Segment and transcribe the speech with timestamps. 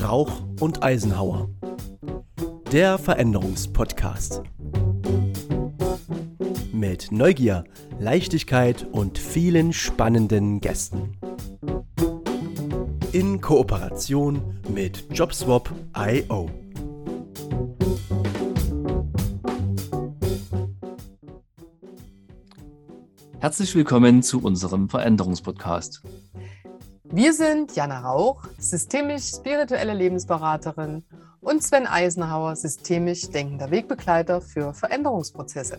[0.00, 1.48] Rauch und Eisenhauer.
[2.72, 4.42] Der Veränderungspodcast.
[6.72, 7.64] Mit Neugier,
[7.98, 11.16] Leichtigkeit und vielen spannenden Gästen.
[13.12, 16.65] In Kooperation mit JobSwap.io.
[23.46, 26.02] Herzlich willkommen zu unserem Veränderungspodcast.
[27.04, 31.04] Wir sind Jana Rauch, systemisch-spirituelle Lebensberaterin
[31.38, 35.78] und Sven Eisenhauer, systemisch denkender Wegbegleiter für Veränderungsprozesse.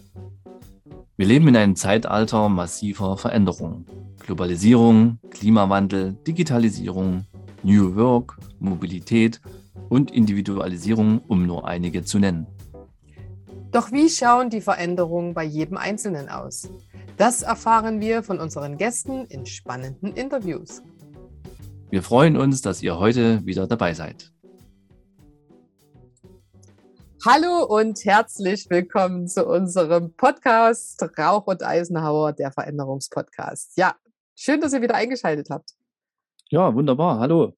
[1.17, 3.85] Wir leben in einem Zeitalter massiver Veränderungen.
[4.25, 7.25] Globalisierung, Klimawandel, Digitalisierung,
[7.63, 9.41] New Work, Mobilität
[9.89, 12.47] und Individualisierung, um nur einige zu nennen.
[13.71, 16.69] Doch wie schauen die Veränderungen bei jedem Einzelnen aus?
[17.17, 20.83] Das erfahren wir von unseren Gästen in spannenden Interviews.
[21.89, 24.31] Wir freuen uns, dass ihr heute wieder dabei seid.
[27.25, 33.75] Hallo und herzlich willkommen zu unserem Podcast Rauch und Eisenhauer, der Veränderungspodcast.
[33.77, 33.95] Ja,
[34.35, 35.71] schön, dass ihr wieder eingeschaltet habt.
[36.49, 37.17] Ja, wunderbar.
[37.17, 37.57] Hallo.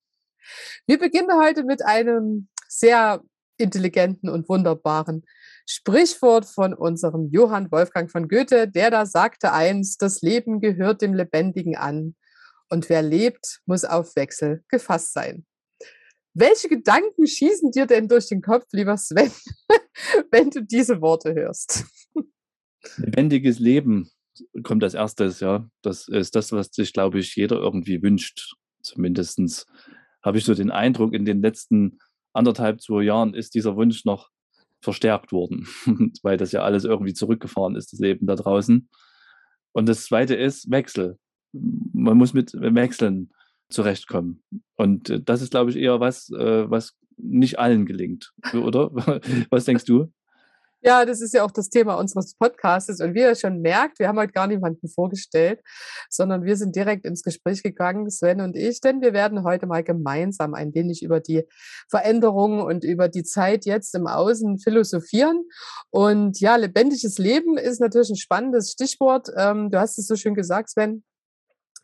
[0.85, 3.21] Wir beginnen heute mit einem sehr
[3.57, 5.25] intelligenten und wunderbaren
[5.71, 11.13] Sprichwort von unserem Johann Wolfgang von Goethe, der da sagte einst, das Leben gehört dem
[11.13, 12.15] Lebendigen an
[12.69, 15.45] und wer lebt, muss auf Wechsel gefasst sein.
[16.33, 19.31] Welche Gedanken schießen dir denn durch den Kopf, lieber Sven,
[20.31, 21.85] wenn du diese Worte hörst?
[22.97, 24.09] Lebendiges Leben
[24.63, 25.69] kommt als erstes, ja.
[25.83, 28.55] Das ist das, was sich, glaube ich, jeder irgendwie wünscht.
[28.81, 29.67] Zumindest
[30.23, 31.99] habe ich so den Eindruck, in den letzten
[32.33, 34.31] anderthalb, zwei Jahren ist dieser Wunsch noch
[34.81, 35.67] verstärkt worden,
[36.23, 38.89] weil das ja alles irgendwie zurückgefahren ist, das Leben da draußen.
[39.71, 41.17] Und das Zweite ist Wechsel
[41.52, 43.31] man muss mit Wechseln
[43.69, 44.44] zurechtkommen.
[44.75, 48.92] Und äh, das ist, glaube ich, eher was, äh, was nicht allen gelingt, oder?
[49.49, 50.09] Was denkst du?
[50.81, 53.01] Ja, das ist ja auch das Thema unseres Podcasts.
[53.01, 55.59] Und wie ihr schon merkt, wir haben heute gar niemanden vorgestellt,
[56.09, 59.83] sondern wir sind direkt ins Gespräch gegangen, Sven und ich, denn wir werden heute mal
[59.83, 61.43] gemeinsam ein wenig über die
[61.89, 65.43] Veränderungen und über die Zeit jetzt im Außen philosophieren.
[65.89, 69.27] Und ja, lebendiges Leben ist natürlich ein spannendes Stichwort.
[69.35, 71.03] Ähm, du hast es so schön gesagt, Sven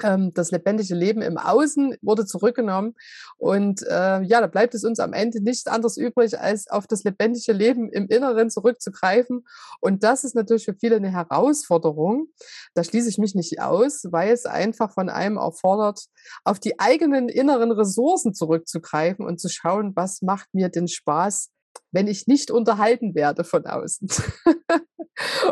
[0.03, 2.95] ähm, das lebendige Leben im Außen wurde zurückgenommen.
[3.37, 7.03] Und äh, ja, da bleibt es uns am Ende nichts anderes übrig, als auf das
[7.03, 9.45] lebendige Leben im Inneren zurückzugreifen.
[9.79, 12.27] Und das ist natürlich für viele eine Herausforderung.
[12.73, 16.05] Da schließe ich mich nicht aus, weil es einfach von einem erfordert,
[16.43, 21.49] auf die eigenen inneren Ressourcen zurückzugreifen und zu schauen, was macht mir denn Spaß,
[21.91, 24.07] wenn ich nicht unterhalten werde von außen.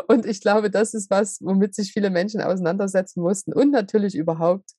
[0.08, 4.70] und ich glaube, das ist was, womit sich viele Menschen auseinandersetzen mussten und natürlich überhaupt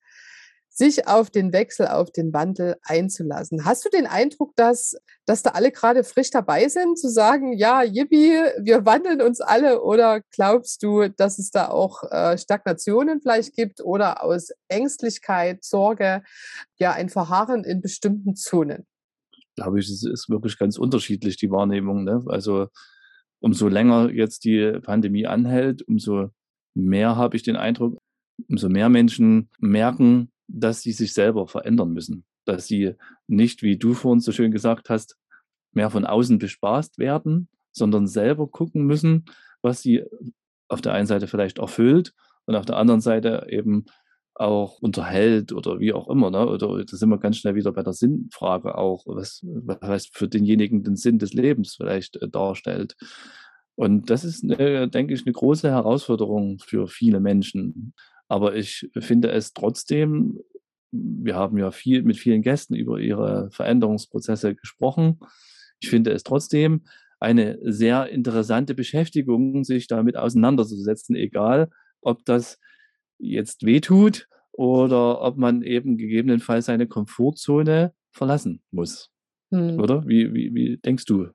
[0.70, 3.64] sich auf den Wechsel, auf den Wandel einzulassen.
[3.64, 7.82] Hast du den Eindruck, dass, dass da alle gerade frisch dabei sind, zu sagen, ja,
[7.82, 9.82] yippie, wir wandeln uns alle?
[9.82, 16.24] Oder glaubst du, dass es da auch äh, Stagnationen vielleicht gibt oder aus Ängstlichkeit, Sorge,
[16.78, 18.86] ja, ein Verharren in bestimmten Zonen?
[19.56, 22.04] glaube ich, es ist wirklich ganz unterschiedlich, die Wahrnehmung.
[22.04, 22.24] Ne?
[22.28, 22.68] Also
[23.46, 26.32] umso länger jetzt die Pandemie anhält, umso
[26.74, 28.00] mehr habe ich den Eindruck,
[28.50, 32.26] umso mehr Menschen merken, dass sie sich selber verändern müssen.
[32.46, 32.96] Dass sie
[33.28, 35.20] nicht, wie du vorhin so schön gesagt hast,
[35.74, 39.26] mehr von außen bespaßt werden, sondern selber gucken müssen,
[39.62, 40.04] was sie
[40.68, 42.14] auf der einen Seite vielleicht erfüllt
[42.48, 43.86] und auf der anderen Seite eben
[44.36, 46.30] auch unterhält oder wie auch immer.
[46.30, 46.48] Ne?
[46.48, 50.84] Oder da sind wir ganz schnell wieder bei der Sinnfrage auch, was, was für denjenigen
[50.84, 52.96] den Sinn des Lebens vielleicht äh, darstellt.
[53.76, 57.94] Und das ist, eine, denke ich, eine große Herausforderung für viele Menschen.
[58.28, 60.40] Aber ich finde es trotzdem,
[60.92, 65.20] wir haben ja viel mit vielen Gästen über ihre Veränderungsprozesse gesprochen.
[65.80, 66.86] Ich finde es trotzdem
[67.20, 71.70] eine sehr interessante Beschäftigung, sich damit auseinanderzusetzen, egal
[72.02, 72.60] ob das
[73.18, 79.12] jetzt wehtut oder ob man eben gegebenenfalls seine Komfortzone verlassen muss.
[79.52, 79.80] Hm.
[79.80, 80.08] Oder?
[80.08, 81.30] Wie, wie, wie denkst du?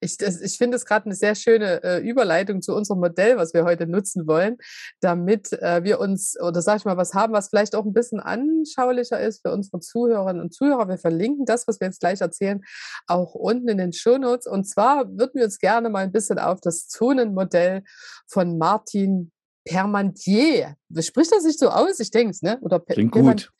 [0.00, 3.64] Ich, ich finde es gerade eine sehr schöne äh, Überleitung zu unserem Modell, was wir
[3.64, 4.58] heute nutzen wollen,
[5.00, 8.20] damit äh, wir uns, oder sag ich mal, was haben, was vielleicht auch ein bisschen
[8.20, 10.88] anschaulicher ist für unsere Zuhörerinnen und Zuhörer.
[10.88, 12.62] Wir verlinken das, was wir jetzt gleich erzählen,
[13.06, 14.46] auch unten in den Shownotes.
[14.46, 17.82] Und zwar würden wir uns gerne mal ein bisschen auf das Zonenmodell
[18.26, 19.32] von Martin
[19.64, 20.76] Permantier.
[21.00, 22.00] Spricht das sich so aus?
[22.00, 22.58] Ich denke es, ne?
[22.60, 23.52] Oder Klingt gut.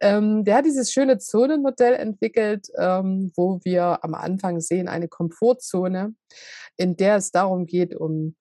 [0.00, 6.14] Ähm, der hat dieses schöne Zonenmodell entwickelt, ähm, wo wir am Anfang sehen eine Komfortzone,
[6.76, 8.36] in der es darum geht, um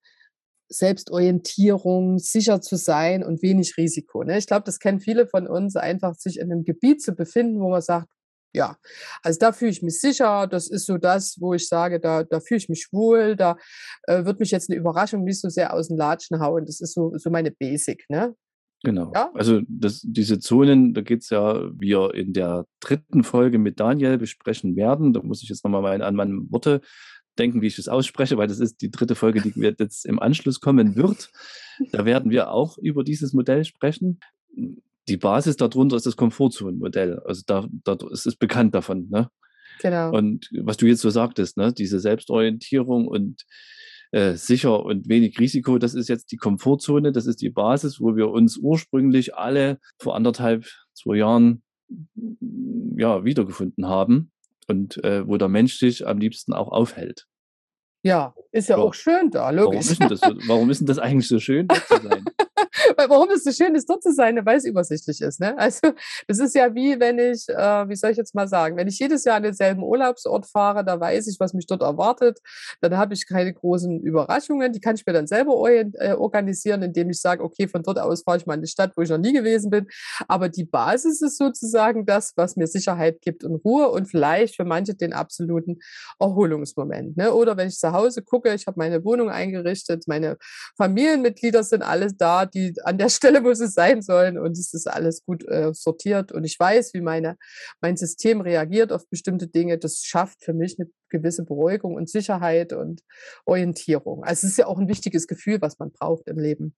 [0.69, 4.23] Selbstorientierung, sicher zu sein und wenig Risiko.
[4.23, 4.37] Ne?
[4.37, 7.69] Ich glaube, das kennen viele von uns, einfach sich in einem Gebiet zu befinden, wo
[7.69, 8.07] man sagt,
[8.53, 8.77] ja,
[9.21, 12.39] also da fühle ich mich sicher, das ist so das, wo ich sage, da, da
[12.39, 13.57] fühle ich mich wohl, da
[14.03, 16.65] äh, wird mich jetzt eine Überraschung nicht so sehr aus dem Latschen hauen.
[16.65, 18.35] Das ist so, so meine Basic, ne?
[18.83, 19.11] Genau.
[19.13, 19.31] Ja?
[19.33, 24.17] Also das, diese Zonen, da geht es ja, wir in der dritten Folge mit Daniel
[24.17, 25.13] besprechen werden.
[25.13, 26.81] Da muss ich jetzt nochmal an meine Worte
[27.39, 30.59] denken, wie ich das ausspreche, weil das ist die dritte Folge, die jetzt im Anschluss
[30.59, 31.31] kommen wird.
[31.91, 34.19] Da werden wir auch über dieses Modell sprechen.
[35.07, 37.19] Die Basis darunter ist das Komfortzonenmodell.
[37.25, 39.07] Also da, da es ist bekannt davon.
[39.09, 39.29] Ne?
[39.79, 40.11] Genau.
[40.11, 41.73] Und was du jetzt so sagtest, ne?
[41.73, 43.43] diese Selbstorientierung und
[44.11, 48.15] äh, sicher und wenig Risiko, das ist jetzt die Komfortzone, das ist die Basis, wo
[48.15, 51.63] wir uns ursprünglich alle vor anderthalb, zwei Jahren
[52.97, 54.31] ja, wiedergefunden haben
[54.67, 57.27] und äh, wo der Mensch sich am liebsten auch aufhält.
[58.03, 58.83] Ja, ist ja, ja.
[58.83, 59.85] auch schön da, logisch.
[59.85, 62.25] Warum ist, denn das, warum ist denn das eigentlich so schön, dort zu sein?
[62.97, 65.39] Warum es so schön ist, dort zu sein, weil es übersichtlich ist.
[65.39, 65.57] Ne?
[65.57, 65.91] Also
[66.27, 68.99] das ist ja wie wenn ich, äh, wie soll ich jetzt mal sagen, wenn ich
[68.99, 72.39] jedes Jahr an denselben Urlaubsort fahre, da weiß ich, was mich dort erwartet.
[72.81, 74.73] Dann habe ich keine großen Überraschungen.
[74.73, 78.23] Die kann ich mir dann selber äh, organisieren, indem ich sage, okay, von dort aus
[78.23, 79.87] fahre ich mal in die Stadt, wo ich noch nie gewesen bin.
[80.27, 84.65] Aber die Basis ist sozusagen das, was mir Sicherheit gibt und Ruhe und vielleicht für
[84.65, 85.79] manche den absoluten
[86.19, 87.17] Erholungsmoment.
[87.17, 87.33] Ne?
[87.33, 90.37] Oder wenn ich zu Hause gucke, ich habe meine Wohnung eingerichtet, meine
[90.77, 94.87] Familienmitglieder sind alle da, die an der Stelle, wo sie sein sollen und es ist
[94.87, 97.37] alles gut äh, sortiert und ich weiß, wie meine,
[97.81, 99.77] mein System reagiert auf bestimmte Dinge.
[99.77, 103.01] Das schafft für mich eine gewisse Beruhigung und Sicherheit und
[103.45, 104.23] Orientierung.
[104.23, 106.75] Also es ist ja auch ein wichtiges Gefühl, was man braucht im Leben.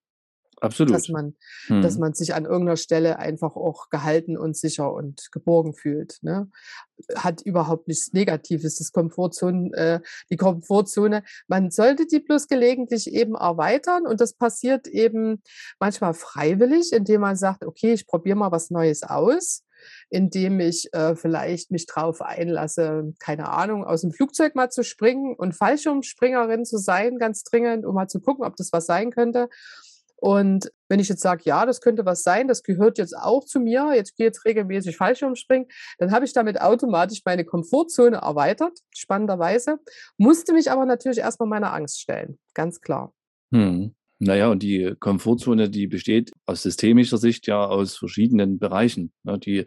[0.62, 0.94] Absolut.
[0.94, 1.36] Dass man,
[1.68, 1.82] hm.
[1.82, 6.18] dass man sich an irgendeiner Stelle einfach auch gehalten und sicher und geborgen fühlt.
[6.22, 6.50] Ne?
[7.16, 11.24] Hat überhaupt nichts Negatives, das Komfortzone, äh, die Komfortzone.
[11.48, 15.42] Man sollte die bloß gelegentlich eben erweitern und das passiert eben
[15.80, 19.64] manchmal freiwillig, indem man sagt, okay, ich probiere mal was Neues aus
[20.10, 25.36] indem ich äh, vielleicht mich drauf einlasse, keine Ahnung, aus dem Flugzeug mal zu springen
[25.36, 29.50] und Fallschirmspringerin zu sein, ganz dringend, um mal zu gucken, ob das was sein könnte.
[30.22, 33.60] Und wenn ich jetzt sage, ja, das könnte was sein, das gehört jetzt auch zu
[33.60, 35.68] mir, jetzt gehe jetzt regelmäßig Fallschirmspringen,
[35.98, 39.78] dann habe ich damit automatisch meine Komfortzone erweitert, spannenderweise,
[40.18, 43.14] musste mich aber natürlich erstmal meiner Angst stellen, ganz klar.
[43.54, 43.96] Hm.
[44.22, 49.14] Naja, und die Komfortzone, die besteht aus systemischer Sicht ja aus verschiedenen Bereichen.
[49.24, 49.40] Ne?
[49.40, 49.64] Die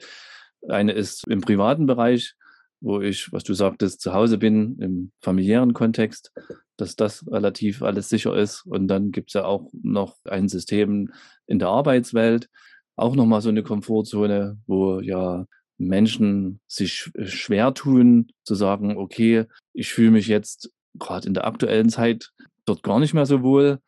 [0.69, 2.35] eine ist im privaten Bereich,
[2.81, 6.33] wo ich, was du sagtest, zu Hause bin, im familiären Kontext,
[6.83, 8.67] dass das relativ alles sicher ist.
[8.67, 11.13] Und dann gibt es ja auch noch ein System
[11.47, 12.49] in der Arbeitswelt,
[12.97, 15.47] auch nochmal so eine Komfortzone, wo ja
[15.79, 21.89] Menschen sich schwer tun, zu sagen, okay, ich fühle mich jetzt gerade in der aktuellen
[21.89, 22.33] Zeit
[22.65, 23.79] dort gar nicht mehr so wohl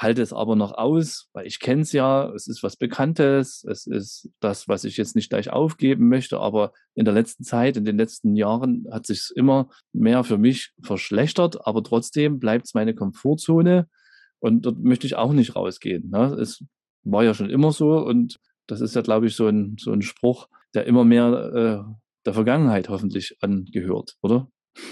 [0.00, 3.86] halte es aber noch aus, weil ich kenne es ja, es ist was Bekanntes, es
[3.86, 7.84] ist das, was ich jetzt nicht gleich aufgeben möchte, aber in der letzten Zeit, in
[7.84, 12.94] den letzten Jahren hat sich immer mehr für mich verschlechtert, aber trotzdem bleibt es meine
[12.94, 13.88] Komfortzone
[14.38, 16.08] und dort möchte ich auch nicht rausgehen.
[16.08, 16.34] Ne?
[16.40, 16.64] Es
[17.02, 20.00] war ja schon immer so und das ist ja, glaube ich, so ein, so ein
[20.00, 21.92] Spruch, der immer mehr äh,
[22.24, 24.48] der Vergangenheit hoffentlich angehört, oder?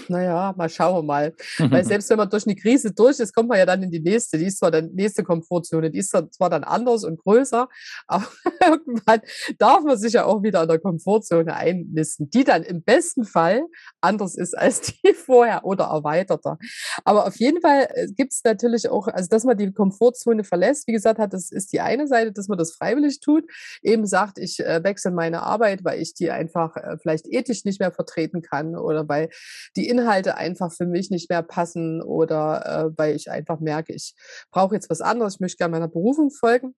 [0.07, 1.33] Naja, mal schauen wir mal.
[1.57, 3.99] Weil selbst wenn man durch eine Krise durch ist, kommt man ja dann in die
[3.99, 4.37] nächste.
[4.37, 7.67] Die ist zwar die nächste Komfortzone, die ist zwar dann anders und größer,
[8.07, 8.27] aber
[8.65, 9.21] irgendwann
[9.57, 13.63] darf man sich ja auch wieder in der Komfortzone einnisten, die dann im besten Fall
[14.01, 16.57] anders ist als die vorher oder erweiterter.
[17.05, 20.87] Aber auf jeden Fall äh, gibt es natürlich auch, also dass man die Komfortzone verlässt,
[20.87, 23.45] wie gesagt hat, das ist die eine Seite, dass man das freiwillig tut,
[23.81, 27.79] eben sagt, ich äh, wechsle meine Arbeit, weil ich die einfach äh, vielleicht ethisch nicht
[27.79, 29.29] mehr vertreten kann oder weil
[29.75, 34.15] die Inhalte einfach für mich nicht mehr passen oder äh, weil ich einfach merke, ich
[34.51, 36.75] brauche jetzt was anderes, ich möchte gerne meiner Berufung folgen.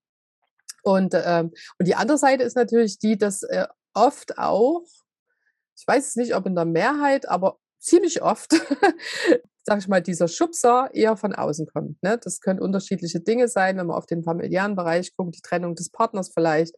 [0.83, 4.83] Und, ähm, und die andere Seite ist natürlich die, dass äh, oft auch,
[5.77, 8.53] ich weiß es nicht, ob in der Mehrheit, aber ziemlich oft
[9.63, 12.01] sag ich mal, dieser Schubser eher von außen kommt.
[12.01, 12.19] Ne?
[12.21, 15.89] Das können unterschiedliche Dinge sein, wenn man auf den familiären Bereich guckt, die Trennung des
[15.89, 16.75] Partners vielleicht,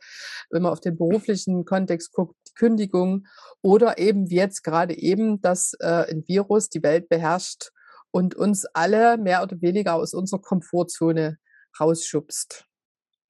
[0.49, 3.25] wenn man auf den beruflichen Kontext guckt, die Kündigung
[3.61, 7.71] oder eben wie jetzt gerade eben, dass äh, ein Virus die Welt beherrscht
[8.11, 11.37] und uns alle mehr oder weniger aus unserer Komfortzone
[11.79, 12.65] rausschubst.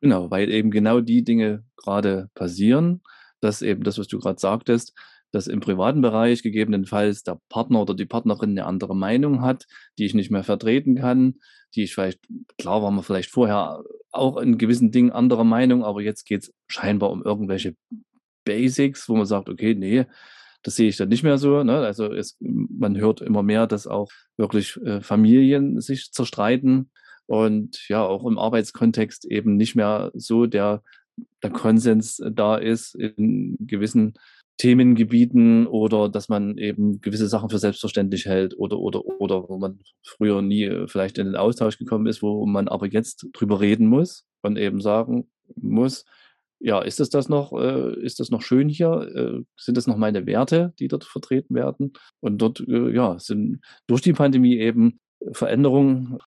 [0.02, 3.04] Genau, weil eben genau die Dinge gerade passieren,
[3.40, 4.94] dass eben das, was du gerade sagtest,
[5.34, 9.66] dass im privaten Bereich gegebenenfalls der Partner oder die Partnerin eine andere Meinung hat,
[9.98, 11.36] die ich nicht mehr vertreten kann,
[11.76, 12.20] die ich vielleicht,
[12.60, 16.54] klar war man vielleicht vorher auch in gewissen Dingen anderer Meinung, aber jetzt geht es
[16.68, 17.76] scheinbar um irgendwelche
[18.46, 20.06] Basics, wo man sagt, okay, nee,
[20.62, 21.64] das sehe ich dann nicht mehr so.
[21.64, 21.80] Ne?
[21.80, 26.92] Also es, man hört immer mehr, dass auch wirklich äh, Familien sich zerstreiten
[27.26, 30.84] und ja, auch im Arbeitskontext eben nicht mehr so der,
[31.42, 34.14] der Konsens da ist in gewissen
[34.58, 39.80] Themengebieten oder dass man eben gewisse Sachen für selbstverständlich hält oder, oder, oder wo man
[40.04, 43.88] früher nie äh, vielleicht in den Austausch gekommen ist, wo man aber jetzt drüber reden
[43.88, 46.06] muss und eben sagen muss,
[46.60, 49.12] ja, ist das das noch, äh, ist das noch schön hier?
[49.14, 51.92] Äh, sind das noch meine Werte, die dort vertreten werden?
[52.22, 55.00] Und dort, äh, ja, sind durch die Pandemie eben
[55.32, 56.18] Veränderungen,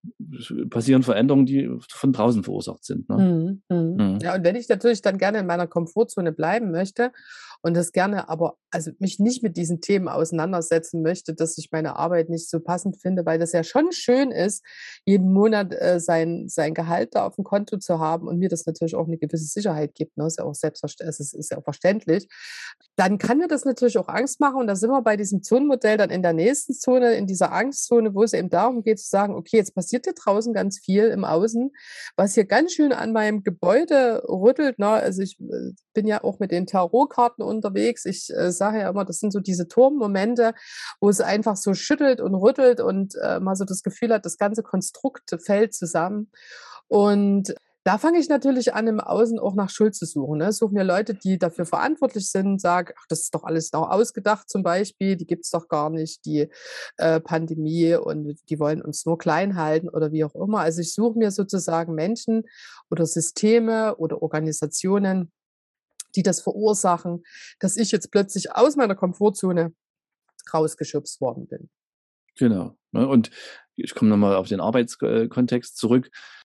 [0.71, 3.09] passieren Veränderungen, die von draußen verursacht sind.
[3.09, 3.61] Ne?
[3.71, 3.95] Mhm, mhm.
[3.95, 4.19] Mhm.
[4.21, 7.13] Ja, und wenn ich natürlich dann gerne in meiner Komfortzone bleiben möchte
[7.63, 11.97] und das gerne aber, also mich nicht mit diesen Themen auseinandersetzen möchte, dass ich meine
[11.97, 14.65] Arbeit nicht so passend finde, weil das ja schon schön ist,
[15.05, 18.67] jeden Monat äh, sein, sein Gehalt da auf dem Konto zu haben und mir das
[18.67, 20.17] natürlich auch eine gewisse Sicherheit gibt.
[20.17, 20.27] Ne?
[20.27, 22.29] Ist ja auch selbstverständlich, es ist ja auch verständlich.
[22.97, 25.97] Dann kann mir das natürlich auch Angst machen und da sind wir bei diesem Zonenmodell
[25.97, 29.35] dann in der nächsten Zone, in dieser Angstzone, wo es eben darum geht zu sagen,
[29.35, 31.73] okay, jetzt passiert hier draußen ganz viel im Außen,
[32.17, 34.79] was hier ganz schön an meinem Gebäude rüttelt.
[34.79, 34.89] Ne?
[34.89, 38.05] Also ich äh, bin ja auch mit den Tarotkarten unterwegs.
[38.05, 40.55] Ich äh, sage ja immer, das sind so diese Turmmomente,
[41.01, 44.39] wo es einfach so schüttelt und rüttelt und äh, man so das Gefühl hat, das
[44.39, 46.31] ganze Konstrukt fällt zusammen.
[46.89, 47.55] Und
[47.87, 50.39] da fange ich natürlich an, im Außen auch nach Schuld zu suchen.
[50.39, 50.53] Ne?
[50.53, 54.51] Suche mir Leute, die dafür verantwortlich sind, sage, ach, das ist doch alles noch ausgedacht
[54.51, 56.49] zum Beispiel, die gibt es doch gar nicht, die
[56.97, 60.59] äh, Pandemie und die wollen uns nur klein halten oder wie auch immer.
[60.59, 62.43] Also ich suche mir sozusagen Menschen
[62.91, 65.31] oder Systeme oder Organisationen,
[66.17, 67.23] die das verursachen,
[67.61, 69.73] dass ich jetzt plötzlich aus meiner Komfortzone
[70.53, 71.69] rausgeschubst worden bin.
[72.39, 72.77] Genau.
[72.93, 73.07] Ne?
[73.07, 73.31] Und
[73.77, 76.11] ich komme nochmal auf den Arbeitskontext zurück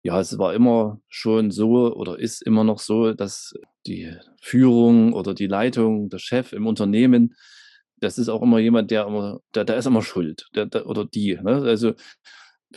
[0.04, 3.54] ja, es war immer schon so oder ist immer noch so, dass
[3.86, 7.36] die Führung oder die Leitung, der Chef im Unternehmen,
[7.98, 11.06] das ist auch immer jemand, der immer, der, der ist immer schuld, der, der oder
[11.06, 11.36] die.
[11.36, 11.52] Ne?
[11.64, 11.94] Also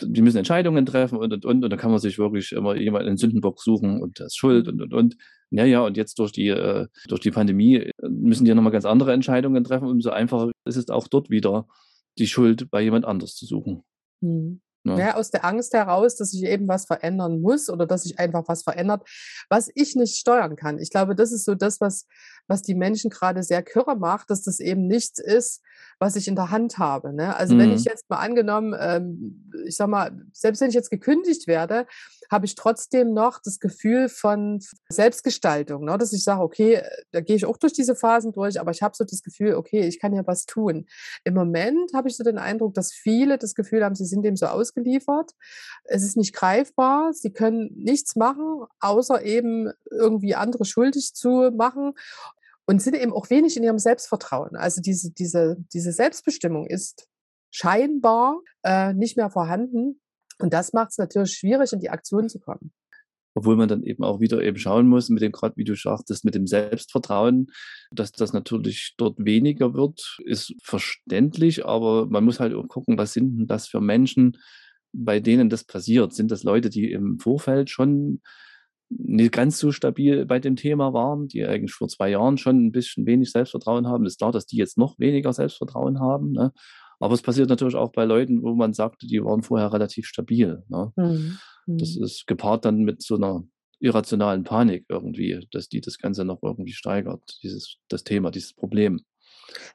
[0.00, 3.08] die müssen Entscheidungen treffen und und und und da kann man sich wirklich immer jemanden
[3.08, 5.16] einen Sündenbock suchen und das ist schuld und und und.
[5.52, 8.86] Ja, ja, und jetzt durch die, äh, durch die Pandemie äh, müssen die nochmal ganz
[8.86, 9.86] andere Entscheidungen treffen.
[9.86, 11.66] Umso einfacher ist es auch dort wieder,
[12.18, 13.82] die Schuld bei jemand anders zu suchen.
[14.22, 14.62] Mhm.
[14.84, 14.98] Ja.
[14.98, 15.14] ja.
[15.14, 18.62] aus der Angst heraus, dass ich eben was verändern muss oder dass sich einfach was
[18.62, 19.06] verändert,
[19.48, 20.78] was ich nicht steuern kann.
[20.78, 22.06] Ich glaube, das ist so das, was,
[22.48, 25.62] was die Menschen gerade sehr kirre macht, dass das eben nichts ist,
[25.98, 27.12] was ich in der Hand habe.
[27.12, 27.36] Ne?
[27.36, 27.58] Also mhm.
[27.60, 31.86] wenn ich jetzt mal angenommen, ähm, ich sag mal, selbst wenn ich jetzt gekündigt werde,
[32.30, 35.96] habe ich trotzdem noch das Gefühl von Selbstgestaltung, ne?
[35.98, 36.82] dass ich sage, okay,
[37.12, 39.86] da gehe ich auch durch diese Phasen durch, aber ich habe so das Gefühl, okay,
[39.86, 40.86] ich kann ja was tun.
[41.24, 44.36] Im Moment habe ich so den Eindruck, dass viele das Gefühl haben, sie sind dem
[44.36, 45.32] so ausgeliefert.
[45.84, 51.94] Es ist nicht greifbar, sie können nichts machen, außer eben irgendwie andere schuldig zu machen
[52.66, 54.56] und sind eben auch wenig in ihrem Selbstvertrauen.
[54.56, 57.08] Also diese, diese, diese Selbstbestimmung ist
[57.50, 60.00] scheinbar äh, nicht mehr vorhanden.
[60.38, 62.72] Und das macht es natürlich schwierig, in die Aktion zu kommen.
[63.34, 66.24] Obwohl man dann eben auch wieder eben schauen muss, mit dem, gerade wie du sagtest,
[66.24, 67.46] mit dem Selbstvertrauen,
[67.90, 73.14] dass das natürlich dort weniger wird, ist verständlich, aber man muss halt auch gucken, was
[73.14, 74.36] sind denn das für Menschen,
[74.92, 76.12] bei denen das passiert?
[76.12, 78.20] Sind das Leute, die im Vorfeld schon
[78.98, 82.72] nicht ganz so stabil bei dem Thema waren, die eigentlich vor zwei Jahren schon ein
[82.72, 84.04] bisschen wenig Selbstvertrauen haben.
[84.06, 86.32] Es ist klar, dass die jetzt noch weniger Selbstvertrauen haben.
[86.32, 86.52] Ne?
[86.98, 90.62] Aber es passiert natürlich auch bei Leuten, wo man sagte, die waren vorher relativ stabil.
[90.68, 90.92] Ne?
[90.96, 91.38] Mhm.
[91.66, 92.04] Das mhm.
[92.04, 93.44] ist gepaart dann mit so einer
[93.80, 99.00] irrationalen Panik irgendwie, dass die das Ganze noch irgendwie steigert, dieses, das Thema, dieses Problem.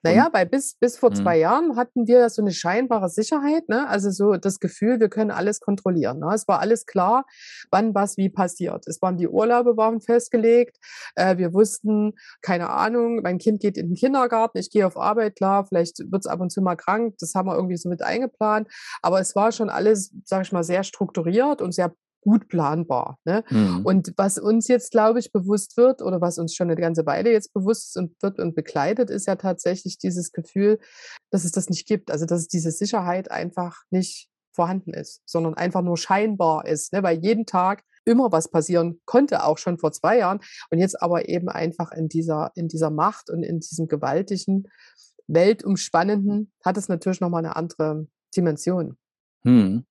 [0.04, 1.16] Naja, weil bis, bis vor mhm.
[1.16, 3.88] zwei Jahren hatten wir so eine scheinbare Sicherheit, ne?
[3.88, 6.20] also so das Gefühl, wir können alles kontrollieren.
[6.20, 6.32] Ne?
[6.34, 7.26] Es war alles klar,
[7.72, 8.88] wann was wie passiert.
[8.88, 10.78] Es waren die Urlaube waren festgelegt.
[11.16, 15.36] Äh, wir wussten, keine Ahnung, mein Kind geht in den Kindergarten, ich gehe auf Arbeit,
[15.36, 18.02] klar, vielleicht wird es ab und zu mal krank, das haben wir irgendwie so mit
[18.02, 18.68] eingeplant.
[19.02, 21.94] Aber es war schon alles, sage ich mal, sehr strukturiert und sehr
[22.28, 23.20] gut planbar.
[23.24, 23.44] Ne?
[23.50, 23.86] Mhm.
[23.86, 27.32] Und was uns jetzt, glaube ich, bewusst wird oder was uns schon eine ganze Weile
[27.32, 30.78] jetzt bewusst und wird und begleitet, ist ja tatsächlich dieses Gefühl,
[31.32, 32.12] dass es das nicht gibt.
[32.12, 37.02] Also dass diese Sicherheit einfach nicht vorhanden ist, sondern einfach nur scheinbar ist, ne?
[37.02, 41.30] weil jeden Tag immer was passieren konnte, auch schon vor zwei Jahren und jetzt aber
[41.30, 44.68] eben einfach in dieser, in dieser Macht und in diesem gewaltigen,
[45.28, 48.98] weltumspannenden hat es natürlich nochmal eine andere Dimension.
[49.44, 49.86] Hm.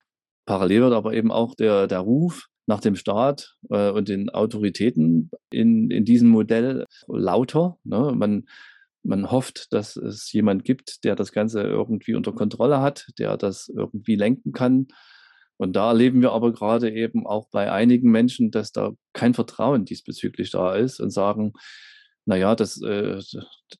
[0.47, 5.29] Parallel wird aber eben auch der, der Ruf nach dem Staat äh, und den Autoritäten
[5.51, 7.77] in, in diesem Modell lauter.
[7.83, 8.13] Ne?
[8.15, 8.47] Man,
[9.03, 13.69] man hofft, dass es jemand gibt, der das Ganze irgendwie unter Kontrolle hat, der das
[13.69, 14.87] irgendwie lenken kann.
[15.57, 19.83] Und da erleben wir aber gerade eben auch bei einigen Menschen, dass da kein Vertrauen
[19.83, 21.53] diesbezüglich da ist und sagen,
[22.25, 23.19] naja, das, äh,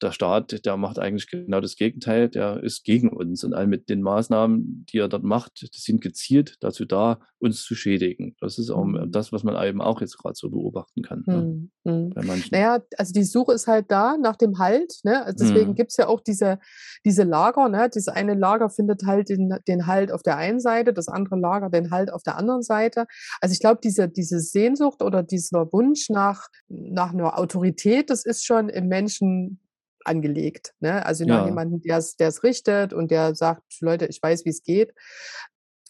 [0.02, 3.44] der Staat, der macht eigentlich genau das Gegenteil, der ist gegen uns.
[3.44, 7.64] Und all mit den Maßnahmen, die er dort macht, die sind gezielt dazu da, uns
[7.64, 8.36] zu schädigen.
[8.40, 9.12] Das ist auch mhm.
[9.12, 11.24] das, was man eben auch jetzt gerade so beobachten kann.
[11.26, 11.72] Mhm.
[11.84, 12.50] Ne, bei manchen.
[12.52, 14.94] Naja, also die Suche ist halt da nach dem Halt.
[15.04, 15.24] Ne?
[15.24, 15.76] Also deswegen mhm.
[15.76, 16.60] gibt es ja auch diese,
[17.06, 17.70] diese Lager.
[17.70, 17.90] Ne?
[17.94, 21.70] Dieses eine Lager findet halt den, den Halt auf der einen Seite, das andere Lager
[21.70, 23.06] den Halt auf der anderen Seite.
[23.42, 28.46] Also ich glaube, diese, diese Sehnsucht oder dieser Wunsch nach, nach einer Autorität, das ist
[28.46, 29.60] schon im Menschen
[30.08, 30.74] angelegt.
[30.80, 31.06] Ne?
[31.06, 31.46] Also ja.
[31.46, 34.94] jemandem, der es richtet und der sagt, Leute, ich weiß, wie es geht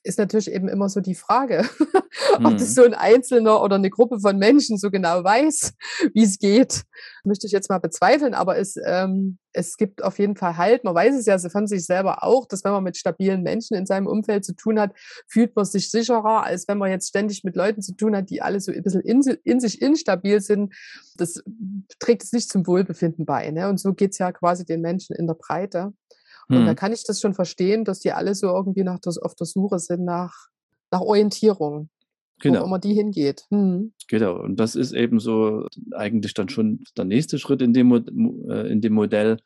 [0.03, 1.67] ist natürlich eben immer so die Frage,
[2.35, 2.73] ob das mhm.
[2.73, 5.73] so ein Einzelner oder eine Gruppe von Menschen so genau weiß,
[6.13, 6.83] wie es geht.
[7.23, 10.83] Möchte ich jetzt mal bezweifeln, aber es, ähm, es gibt auf jeden Fall Halt.
[10.83, 13.85] Man weiß es ja von sich selber auch, dass wenn man mit stabilen Menschen in
[13.85, 14.93] seinem Umfeld zu tun hat,
[15.27, 18.41] fühlt man sich sicherer, als wenn man jetzt ständig mit Leuten zu tun hat, die
[18.41, 20.73] alle so ein bisschen in, in sich instabil sind.
[21.15, 21.43] Das
[21.99, 23.49] trägt es nicht zum Wohlbefinden bei.
[23.51, 23.67] Ne?
[23.67, 25.93] Und so geht es ja quasi den Menschen in der Breite.
[26.49, 26.75] Und da hm.
[26.75, 29.79] kann ich das schon verstehen, dass die alle so irgendwie nach das, auf der Suche
[29.79, 30.33] sind nach,
[30.91, 31.89] nach Orientierung.
[32.39, 32.61] Genau.
[32.61, 33.45] Wo immer die hingeht.
[33.49, 33.93] Hm.
[34.07, 34.39] Genau.
[34.39, 37.91] Und das ist eben so eigentlich dann schon der nächste Schritt in dem,
[38.49, 39.37] äh, in dem Modell,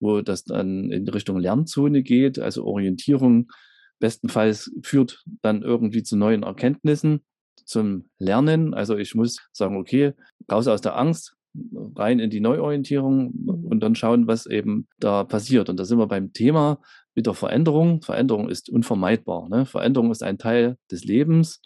[0.00, 3.50] wo das dann in Richtung Lernzone geht, also Orientierung
[3.98, 7.20] bestenfalls führt dann irgendwie zu neuen Erkenntnissen,
[7.64, 8.72] zum Lernen.
[8.72, 10.14] Also ich muss sagen, okay,
[10.50, 11.36] raus aus der Angst,
[11.96, 13.66] rein in die Neuorientierung mhm.
[13.66, 15.68] und dann schauen, was eben da passiert.
[15.68, 16.80] Und da sind wir beim Thema
[17.14, 18.02] mit der Veränderung.
[18.02, 19.48] Veränderung ist unvermeidbar.
[19.48, 19.66] Ne?
[19.66, 21.60] Veränderung ist ein Teil des Lebens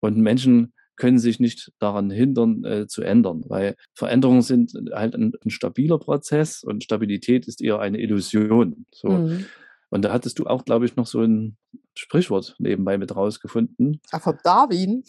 [0.00, 5.32] und Menschen können sich nicht daran hindern, äh, zu ändern, weil Veränderungen sind halt ein,
[5.42, 8.84] ein, stabiler Prozess und Stabilität ist eher eine Illusion.
[8.92, 9.08] So.
[9.08, 9.46] Mhm.
[9.88, 11.56] Und da hattest du auch, glaube ich, noch so ein
[11.94, 14.00] Sprichwort nebenbei mit rausgefunden.
[14.12, 15.02] Ach, von Darwin.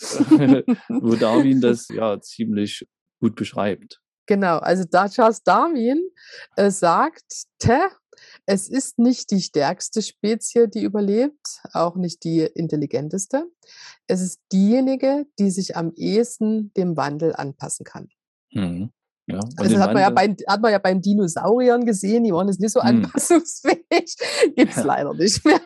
[0.89, 2.87] wo Darwin das ja ziemlich
[3.19, 4.00] gut beschreibt.
[4.27, 6.01] Genau, also da Charles Darwin
[6.55, 7.89] äh, sagte,
[8.45, 13.45] es ist nicht die stärkste Spezie, die überlebt, auch nicht die intelligenteste.
[14.07, 18.09] Es ist diejenige, die sich am ehesten dem Wandel anpassen kann.
[18.51, 18.91] Mhm.
[19.27, 22.33] Ja, also das hat man, ja bei, hat man ja bei den Dinosauriern gesehen, die
[22.33, 22.87] waren jetzt nicht so hm.
[22.87, 23.81] anpassungsfähig.
[24.55, 25.61] Gibt es leider nicht mehr.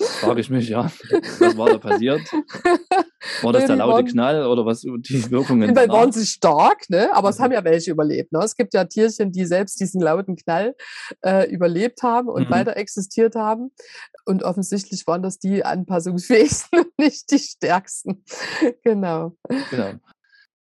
[0.00, 0.90] Frage ich mich, ja.
[1.38, 2.20] Was war da passiert?
[3.42, 5.74] War das der laute waren, Knall oder was die Wirkungen?
[5.74, 7.14] Dann waren sie stark, ne?
[7.14, 8.32] aber es haben ja welche überlebt.
[8.32, 8.40] Ne?
[8.40, 10.74] Es gibt ja Tierchen, die selbst diesen lauten Knall
[11.24, 12.52] äh, überlebt haben und mhm.
[12.52, 13.70] weiter existiert haben.
[14.24, 18.24] Und offensichtlich waren das die anpassungsfähigsten und nicht die stärksten.
[18.84, 19.36] genau.
[19.70, 19.92] Genau.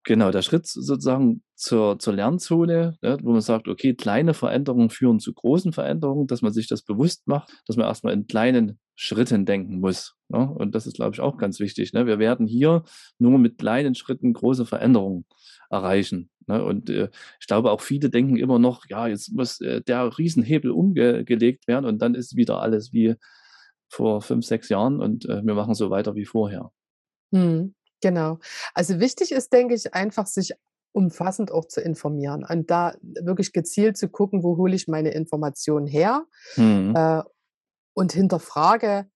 [0.03, 5.19] Genau, der Schritt sozusagen zur, zur Lernzone, ne, wo man sagt, okay, kleine Veränderungen führen
[5.19, 9.45] zu großen Veränderungen, dass man sich das bewusst macht, dass man erstmal in kleinen Schritten
[9.45, 10.15] denken muss.
[10.29, 10.49] Ne?
[10.49, 11.93] Und das ist, glaube ich, auch ganz wichtig.
[11.93, 12.07] Ne?
[12.07, 12.83] Wir werden hier
[13.19, 15.25] nur mit kleinen Schritten große Veränderungen
[15.69, 16.31] erreichen.
[16.47, 16.63] Ne?
[16.63, 20.71] Und äh, ich glaube, auch viele denken immer noch, ja, jetzt muss äh, der Riesenhebel
[20.71, 23.15] umgelegt werden und dann ist wieder alles wie
[23.87, 26.71] vor fünf, sechs Jahren und äh, wir machen so weiter wie vorher.
[27.31, 28.39] Hm, genau.
[28.73, 30.53] Also wichtig ist, denke ich, einfach sich
[30.93, 35.87] umfassend auch zu informieren und da wirklich gezielt zu gucken, wo hole ich meine Informationen
[35.87, 36.25] her.
[36.55, 36.93] Mhm.
[36.95, 37.23] Äh,
[37.93, 39.07] und hinterfrage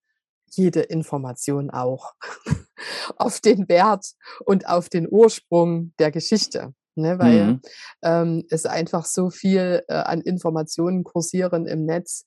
[0.47, 2.13] jede Information auch
[3.17, 4.05] auf den Wert
[4.45, 6.73] und auf den Ursprung der Geschichte.
[6.97, 7.61] Ne, weil mhm.
[8.03, 12.23] ähm, es einfach so viel äh, an Informationen kursieren im Netz,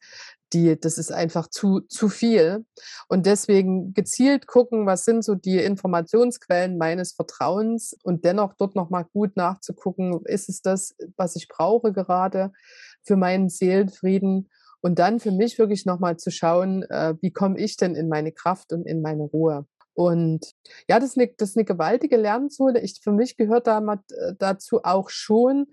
[0.52, 2.64] die, das ist einfach zu, zu viel.
[3.08, 9.04] Und deswegen gezielt gucken, was sind so die Informationsquellen meines Vertrauens und dennoch dort nochmal
[9.12, 12.52] gut nachzugucken, ist es das, was ich brauche gerade
[13.02, 17.76] für meinen Seelenfrieden und dann für mich wirklich nochmal zu schauen, äh, wie komme ich
[17.76, 19.66] denn in meine Kraft und in meine Ruhe.
[19.94, 20.52] Und
[20.88, 22.80] ja, das ist eine, das ist eine gewaltige Lernzone.
[22.82, 25.66] Ich, für mich gehört da mal, äh, dazu auch schon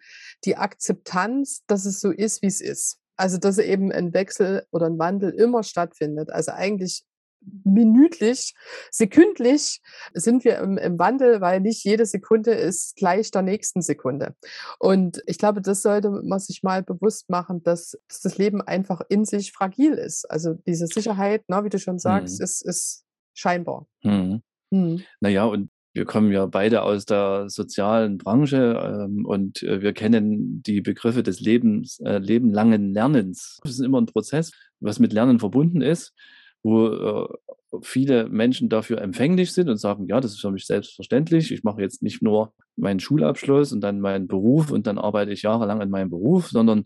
[0.45, 2.97] die Akzeptanz, dass es so ist, wie es ist.
[3.17, 6.29] Also, dass eben ein Wechsel oder ein Wandel immer stattfindet.
[6.29, 7.05] Also eigentlich
[7.63, 8.53] minütlich,
[8.91, 9.81] sekündlich
[10.13, 14.35] sind wir im, im, Wandel, weil nicht jede Sekunde ist gleich der nächsten Sekunde.
[14.79, 19.01] Und ich glaube, das sollte man sich mal bewusst machen, dass, dass das Leben einfach
[19.09, 20.29] in sich fragil ist.
[20.29, 22.43] Also diese Sicherheit, na, wie du schon sagst, mhm.
[22.43, 23.87] ist, ist scheinbar.
[24.03, 24.41] Mhm.
[24.71, 25.03] Mhm.
[25.19, 30.61] Naja, und wir kommen ja beide aus der sozialen Branche ähm, und äh, wir kennen
[30.61, 33.59] die Begriffe des Lebens, äh, lebenlangen Lernens.
[33.63, 36.13] Das ist immer ein Prozess, was mit Lernen verbunden ist
[36.65, 37.27] wo äh,
[37.83, 41.51] viele Menschen dafür empfänglich sind und sagen, ja, das ist für mich selbstverständlich.
[41.51, 45.43] Ich mache jetzt nicht nur meinen Schulabschluss und dann meinen Beruf und dann arbeite ich
[45.43, 46.85] jahrelang in meinem Beruf, sondern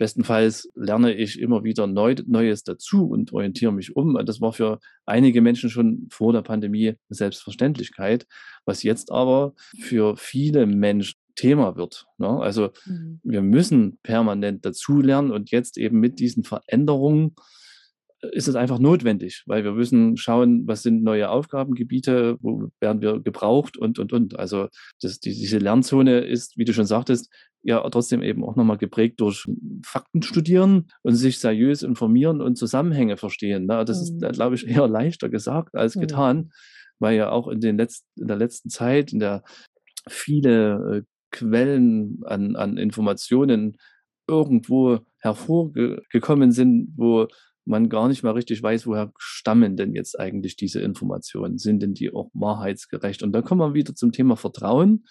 [0.00, 4.18] bestenfalls lerne ich immer wieder Neu Neues dazu und orientiere mich um.
[4.24, 8.26] Das war für einige Menschen schon vor der Pandemie eine Selbstverständlichkeit,
[8.64, 12.06] was jetzt aber für viele Menschen Thema wird.
[12.16, 12.28] Ne?
[12.28, 13.20] Also mhm.
[13.22, 17.34] wir müssen permanent dazulernen und jetzt eben mit diesen Veränderungen
[18.22, 23.20] ist es einfach notwendig, weil wir müssen schauen, was sind neue Aufgabengebiete, wo werden wir
[23.20, 24.38] gebraucht und, und, und.
[24.38, 24.68] Also
[25.00, 29.20] das, die, diese Lernzone ist, wie du schon sagtest, ja trotzdem eben auch nochmal geprägt
[29.20, 29.46] durch
[29.84, 33.66] Fakten studieren und sich seriös informieren und Zusammenhänge verstehen.
[33.66, 33.84] Ne?
[33.84, 34.32] Das ist, mhm.
[34.32, 36.00] glaube ich, eher leichter gesagt als mhm.
[36.00, 36.52] getan,
[36.98, 39.42] weil ja auch in, den letzten, in der letzten Zeit, in der
[40.08, 43.76] viele äh, Quellen an, an Informationen
[44.26, 47.28] irgendwo hervorgekommen sind, wo
[47.64, 51.58] man gar nicht mal richtig weiß, woher stammen denn jetzt eigentlich diese Informationen?
[51.58, 53.22] Sind denn die auch wahrheitsgerecht?
[53.22, 55.04] Und dann kommen wir wieder zum Thema Vertrauen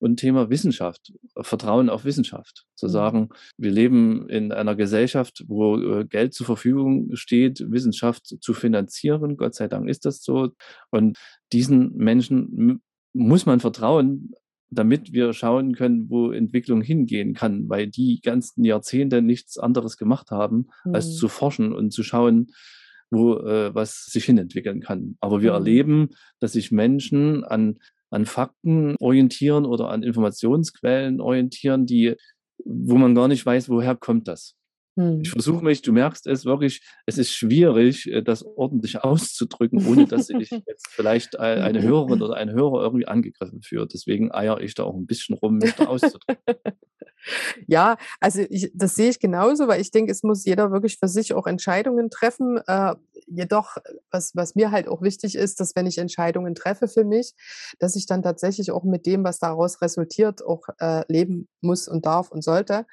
[0.00, 2.64] und Thema Wissenschaft, Vertrauen auf Wissenschaft.
[2.74, 2.90] Zu mhm.
[2.90, 9.36] sagen, wir leben in einer Gesellschaft, wo äh, Geld zur Verfügung steht, Wissenschaft zu finanzieren.
[9.36, 10.50] Gott sei Dank ist das so.
[10.90, 11.18] Und
[11.52, 12.80] diesen Menschen
[13.12, 14.32] muss man vertrauen,
[14.70, 20.30] damit wir schauen können, wo Entwicklung hingehen kann, weil die ganzen Jahrzehnte nichts anderes gemacht
[20.30, 20.94] haben, mhm.
[20.94, 22.52] als zu forschen und zu schauen,
[23.10, 25.16] wo äh, was sich hinentwickeln kann.
[25.20, 25.56] Aber wir mhm.
[25.56, 27.78] erleben, dass sich Menschen an,
[28.10, 32.14] an Fakten orientieren oder an Informationsquellen orientieren, die,
[32.64, 34.56] wo man gar nicht weiß, woher kommt das.
[34.96, 35.20] Hm.
[35.22, 40.06] Ich versuche mich, du merkst es wirklich, es ist schwierig, äh, das ordentlich auszudrücken, ohne
[40.06, 43.92] dass sich jetzt vielleicht eine Hörerin oder ein Hörer irgendwie angegriffen fühlt.
[43.94, 46.36] Deswegen eier ich da auch ein bisschen rum, mich da auszudrücken.
[47.66, 51.08] Ja, also ich, das sehe ich genauso, weil ich denke, es muss jeder wirklich für
[51.08, 52.58] sich auch Entscheidungen treffen.
[52.66, 52.94] Äh,
[53.26, 53.76] jedoch,
[54.10, 57.34] was, was mir halt auch wichtig ist, dass wenn ich Entscheidungen treffe für mich,
[57.78, 62.06] dass ich dann tatsächlich auch mit dem, was daraus resultiert, auch äh, leben muss und
[62.06, 62.86] darf und sollte.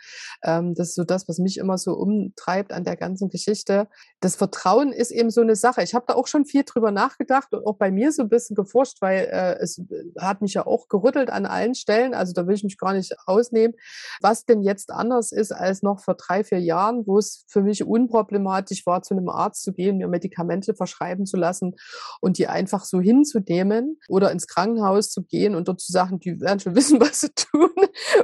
[0.44, 3.88] Ähm, das ist so das, was mich immer so umtreibt an der ganzen Geschichte.
[4.20, 5.84] Das Vertrauen ist eben so eine Sache.
[5.84, 8.56] Ich habe da auch schon viel drüber nachgedacht und auch bei mir so ein bisschen
[8.56, 9.82] geforscht, weil äh, es
[10.20, 12.14] hat mich ja auch gerüttelt an allen Stellen.
[12.14, 13.76] Also da will ich mich gar nicht ausnehmen.
[14.22, 17.84] Was denn jetzt anders ist als noch vor drei, vier Jahren, wo es für mich
[17.84, 21.76] unproblematisch war, zu einem Arzt zu gehen, mir Medikamente verschreiben zu lassen
[22.22, 26.40] und die einfach so hinzunehmen oder ins Krankenhaus zu gehen und dort zu sagen, die
[26.42, 27.70] werden schon wissen, was sie tun,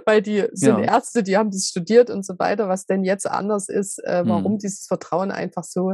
[0.05, 0.95] weil die sind ja.
[0.95, 4.53] Ärzte, die haben das studiert und so weiter, was denn jetzt anders ist, äh, warum
[4.53, 4.57] mhm.
[4.59, 5.93] dieses Vertrauen einfach so,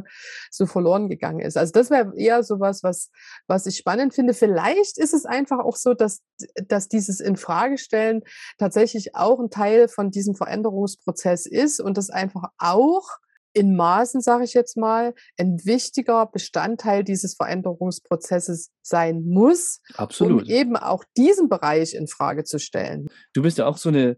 [0.49, 1.57] so verloren gegangen ist.
[1.57, 3.11] Also das wäre eher sowas, was,
[3.47, 4.33] was ich spannend finde.
[4.33, 6.21] Vielleicht ist es einfach auch so, dass,
[6.67, 8.23] dass dieses Infragestellen
[8.57, 13.07] tatsächlich auch ein Teil von diesem Veränderungsprozess ist und das einfach auch
[13.53, 20.43] in Maßen, sage ich jetzt mal, ein wichtiger Bestandteil dieses Veränderungsprozesses sein muss, Absolut.
[20.43, 23.07] um eben auch diesen Bereich in Frage zu stellen.
[23.33, 24.17] Du bist ja auch so eine,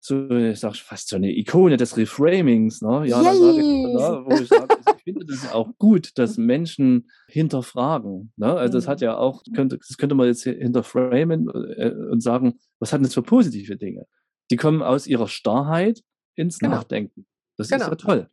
[0.00, 3.06] so, ich sag fast so eine Ikone des Reframings, ne?
[3.06, 7.10] Ja, da sage ich, ne, wo ich sage, ich finde das auch gut, dass Menschen
[7.28, 8.32] hinterfragen.
[8.36, 8.54] Ne?
[8.54, 9.06] Also das hat mhm.
[9.06, 13.22] ja auch, könnte, das könnte man jetzt hinterframen äh, und sagen, was hat das für
[13.22, 14.06] positive Dinge?
[14.50, 16.02] Die kommen aus ihrer Starrheit
[16.34, 16.76] ins genau.
[16.76, 17.26] Nachdenken.
[17.56, 17.84] Das genau.
[17.84, 18.30] ist ja toll.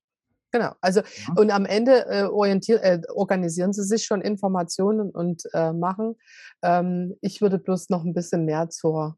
[0.52, 0.72] Genau.
[0.80, 1.34] Also ja.
[1.36, 6.16] und am Ende äh, äh, organisieren sie sich schon Informationen und äh, machen.
[6.64, 9.18] Ähm, ich würde bloß noch ein bisschen mehr zur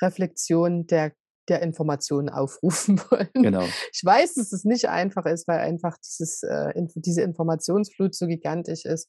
[0.00, 1.12] Reflexion der
[1.48, 3.28] der Informationen aufrufen wollen.
[3.34, 3.64] Genau.
[3.92, 8.86] Ich weiß, dass es nicht einfach ist, weil einfach dieses, äh, diese Informationsflut so gigantisch
[8.86, 9.08] ist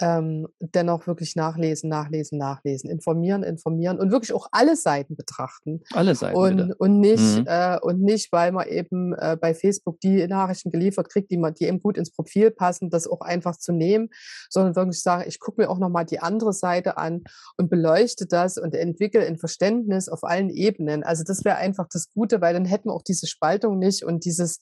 [0.00, 5.82] ähm, dennoch wirklich nachlesen, nachlesen, nachlesen, informieren, informieren und wirklich auch alle Seiten betrachten.
[5.92, 6.36] Alle Seiten.
[6.36, 7.44] Und, und, nicht, mhm.
[7.46, 11.54] äh, und nicht, weil man eben äh, bei Facebook die Nachrichten geliefert kriegt, die, man,
[11.54, 14.08] die eben gut ins Profil passen, das auch einfach zu nehmen,
[14.50, 17.22] sondern wirklich sagen, ich gucke mir auch nochmal die andere Seite an
[17.56, 21.04] und beleuchte das und entwickle ein Verständnis auf allen Ebenen.
[21.04, 24.24] Also das wäre einfach das Gute, weil dann hätten wir auch diese Spaltung nicht und
[24.24, 24.58] dieses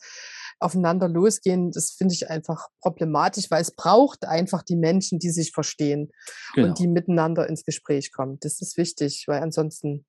[0.63, 5.53] aufeinander losgehen, das finde ich einfach problematisch, weil es braucht einfach die Menschen, die sich
[5.53, 6.11] verstehen
[6.55, 6.69] genau.
[6.69, 8.39] und die miteinander ins Gespräch kommen.
[8.41, 10.05] Das ist wichtig, weil ansonsten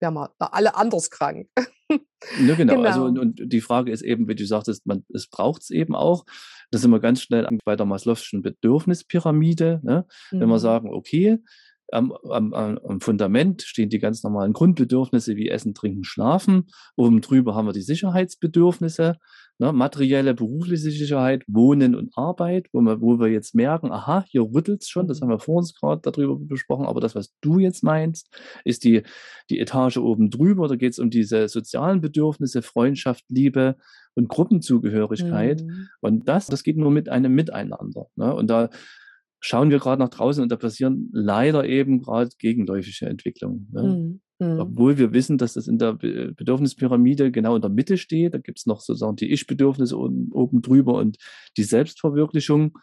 [0.00, 1.48] wären wir alle anders krank.
[1.58, 2.56] Ja, genau.
[2.56, 2.82] genau.
[2.82, 5.94] Also, und, und, die Frage ist eben, wie du sagtest, man, es braucht es eben
[5.94, 6.24] auch.
[6.70, 9.80] Da sind wir ganz schnell bei der Maslow'schen Bedürfnispyramide.
[9.82, 10.06] Ne?
[10.30, 10.40] Mhm.
[10.40, 10.60] Wenn wir mhm.
[10.60, 11.38] sagen, okay,
[11.92, 16.66] am, am, am, Fundament stehen die ganz normalen Grundbedürfnisse wie Essen, Trinken, Schlafen.
[16.96, 19.16] Oben drüber haben wir die Sicherheitsbedürfnisse,
[19.58, 24.42] ne, materielle, berufliche Sicherheit, Wohnen und Arbeit, wo wir, wo wir jetzt merken, aha, hier
[24.42, 27.58] rüttelt es schon, das haben wir vor uns gerade darüber besprochen, aber das, was du
[27.58, 29.02] jetzt meinst, ist die,
[29.50, 33.76] die Etage oben drüber, da geht es um diese sozialen Bedürfnisse, Freundschaft, Liebe
[34.14, 35.62] und Gruppenzugehörigkeit.
[35.62, 35.88] Mhm.
[36.00, 38.06] Und das, das geht nur mit einem Miteinander.
[38.16, 38.34] Ne?
[38.34, 38.70] Und da
[39.46, 43.68] schauen wir gerade nach draußen und da passieren leider eben gerade gegenläufige Entwicklungen.
[43.72, 43.82] Ne?
[43.82, 44.20] Mhm.
[44.44, 44.60] Mhm.
[44.60, 48.34] Obwohl wir wissen, dass das in der Bedürfnispyramide genau in der Mitte steht.
[48.34, 51.16] Da gibt es noch sozusagen die Ich-Bedürfnisse oben drüber und
[51.56, 52.76] die Selbstverwirklichung.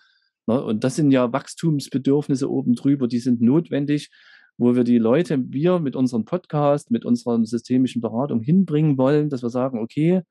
[0.47, 0.63] Ne?
[0.63, 4.09] Und das sind ja Wachstumsbedürfnisse oben drüber, die sind notwendig,
[4.57, 9.43] wo wir die Leute, wir mit unserem Podcast, mit unserer systemischen Beratung hinbringen wollen, dass
[9.43, 10.21] wir sagen, okay,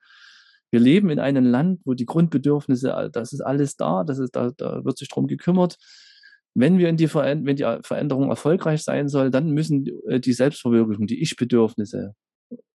[0.70, 4.50] wir leben in einem Land, wo die Grundbedürfnisse, das ist alles da, das ist, da,
[4.56, 5.76] da wird sich darum gekümmert.
[6.54, 10.32] Wenn wir in die Veränder wenn die Veränderung erfolgreich sein soll, dann müssen äh, die
[10.32, 12.14] Selbstverwirklichung, die Ich-Bedürfnisse,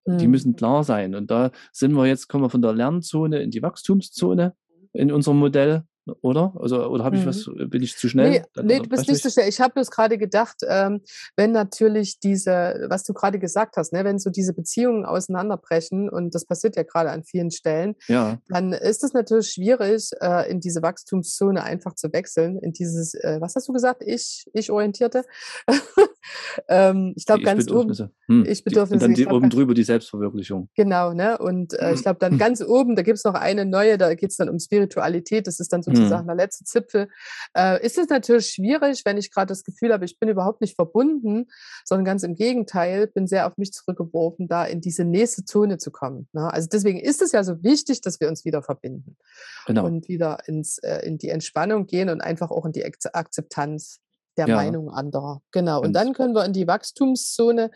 [0.06, 0.18] mhm.
[0.18, 1.16] die müssen klar sein.
[1.16, 4.54] Und da sind wir jetzt, kommen wir von der Lernzone in die Wachstumszone
[4.94, 5.84] in unserem Modell
[6.22, 6.54] oder?
[6.60, 7.28] Also, oder habe ich mhm.
[7.28, 8.46] was, bin ich zu schnell?
[8.56, 9.50] Nee, nee du bist nicht zu schnell.
[9.50, 11.02] Ich habe bloß gerade gedacht, ähm,
[11.36, 16.36] wenn natürlich diese, was du gerade gesagt hast, ne, wenn so diese Beziehungen auseinanderbrechen, und
[16.36, 18.38] das passiert ja gerade an vielen Stellen, ja.
[18.50, 23.38] dann ist es natürlich schwierig, äh, in diese Wachstumszone einfach zu wechseln, in dieses, äh,
[23.40, 25.24] was hast du gesagt, ich, ich orientierte?
[26.68, 27.94] ähm, ich glaube ganz oben.
[28.28, 28.46] Hm.
[28.48, 28.94] Ich Bedürfnisse.
[28.94, 30.70] Und dann die, oben drüber die Selbstverwirklichung.
[30.76, 31.38] Genau, ne?
[31.38, 34.32] Und äh, ich glaube dann ganz oben, da gibt es noch eine neue, da geht
[34.32, 36.28] es dann um Spiritualität, das ist dann so sozusagen mhm.
[36.28, 37.10] der letzte Zipfel,
[37.56, 40.76] äh, ist es natürlich schwierig, wenn ich gerade das Gefühl habe, ich bin überhaupt nicht
[40.76, 41.48] verbunden,
[41.86, 45.92] sondern ganz im Gegenteil, bin sehr auf mich zurückgeworfen, da in diese nächste Zone zu
[45.92, 46.28] kommen.
[46.34, 46.52] Ne?
[46.52, 49.18] Also deswegen ist es ja so wichtig, dass wir uns wieder verbinden
[49.66, 49.86] genau.
[49.86, 54.00] und wieder ins, äh, in die Entspannung gehen und einfach auch in die Akzeptanz
[54.38, 54.56] der ja.
[54.56, 55.42] Meinung anderer.
[55.52, 55.82] Genau.
[55.82, 57.72] Und dann können wir in die Wachstumszone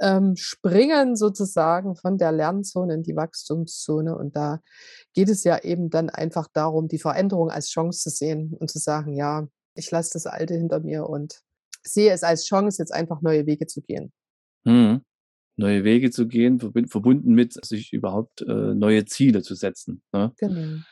[0.00, 4.16] ähm, springen sozusagen von der Lernzone in die Wachstumszone.
[4.16, 4.60] Und da
[5.14, 8.78] geht es ja eben dann einfach darum, die Veränderung als Chance zu sehen und zu
[8.78, 11.40] sagen, ja, ich lasse das Alte hinter mir und
[11.82, 14.12] sehe es als Chance, jetzt einfach neue Wege zu gehen.
[14.64, 15.02] Mhm.
[15.56, 20.02] Neue Wege zu gehen, verbunden mit sich überhaupt äh, neue Ziele zu setzen.
[20.12, 20.32] Ne?
[20.38, 20.82] Genau.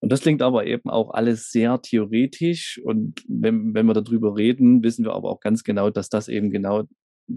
[0.00, 2.80] Und das klingt aber eben auch alles sehr theoretisch.
[2.82, 6.50] Und wenn, wenn wir darüber reden, wissen wir aber auch ganz genau, dass das eben
[6.50, 6.84] genau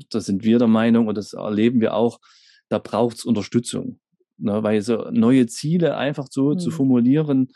[0.10, 2.20] da sind wir der Meinung und das erleben wir auch,
[2.70, 4.00] da braucht es Unterstützung.
[4.38, 6.60] Ne, weil so neue Ziele einfach so mhm.
[6.60, 7.50] zu formulieren,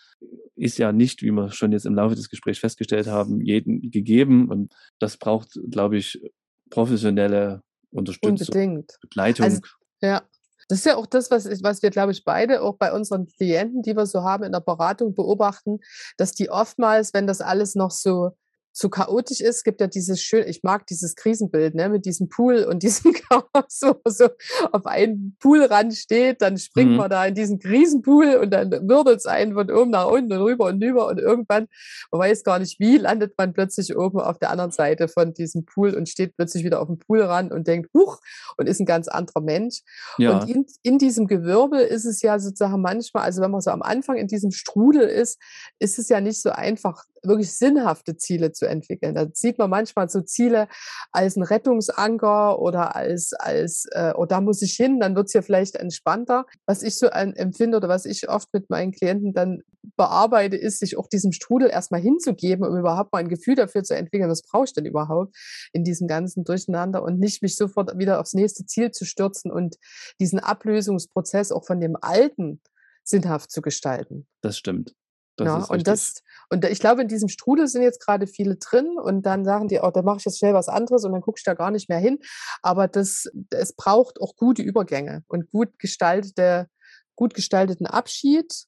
[0.56, 4.48] ist ja nicht, wie wir schon jetzt im Laufe des Gesprächs festgestellt haben, jedem gegeben.
[4.50, 6.22] Und das braucht, glaube ich,
[6.70, 8.98] professionelle Unterstützung, Unbedingt.
[9.02, 9.46] Begleitung.
[9.46, 9.62] Also,
[10.02, 10.22] ja.
[10.70, 13.84] Das ist ja auch das, was, was wir, glaube ich, beide auch bei unseren Klienten,
[13.84, 15.80] die wir so haben in der Beratung, beobachten,
[16.18, 18.32] dass die oftmals, wenn das alles noch so
[18.78, 22.64] so chaotisch ist, gibt ja dieses schön, ich mag dieses Krisenbild, ne, mit diesem Pool
[22.64, 24.30] und diesem Chaos, wo so
[24.72, 26.98] auf einen Poolrand steht, dann springt mhm.
[26.98, 30.42] man da in diesen Krisenpool und dann wirbelt es einen von oben nach unten und
[30.42, 31.68] rüber und rüber und irgendwann,
[32.12, 35.66] man weiß gar nicht wie, landet man plötzlich oben auf der anderen Seite von diesem
[35.66, 38.20] Pool und steht plötzlich wieder auf dem Poolrand und denkt, huch,
[38.58, 39.82] und ist ein ganz anderer Mensch.
[40.20, 40.38] Ja.
[40.38, 43.82] Und in, in diesem Gewirbel ist es ja sozusagen manchmal, also wenn man so am
[43.82, 45.40] Anfang in diesem Strudel ist,
[45.80, 49.16] ist es ja nicht so einfach, wirklich sinnhafte Ziele zu entwickeln.
[49.16, 50.68] Da sieht man manchmal so Ziele
[51.12, 55.34] als ein Rettungsanker oder als, als äh, oh, da muss ich hin, dann wird es
[55.34, 56.46] ja vielleicht entspannter.
[56.66, 59.62] Was ich so ein, empfinde oder was ich oft mit meinen Klienten dann
[59.96, 63.96] bearbeite, ist, sich auch diesem Strudel erstmal hinzugeben, um überhaupt mal ein Gefühl dafür zu
[63.96, 65.36] entwickeln, was brauche ich denn überhaupt
[65.74, 69.78] in diesem ganzen Durcheinander und nicht mich sofort wieder aufs nächste Ziel zu stürzen und
[70.20, 72.62] diesen Ablösungsprozess auch von dem Alten
[73.04, 74.28] sinnhaft zu gestalten.
[74.42, 74.94] Das stimmt.
[75.38, 78.98] Das ja, und das, und ich glaube, in diesem Strudel sind jetzt gerade viele drin
[78.98, 81.46] und dann sagen die, oh, da mache ich jetzt schnell was anderes und dann guckst
[81.46, 82.20] du da gar nicht mehr hin.
[82.64, 86.68] Aber das, es braucht auch gute Übergänge und gut gestaltete,
[87.16, 88.66] gut gestalteten Abschied,